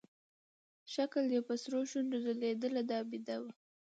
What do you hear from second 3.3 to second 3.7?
وه.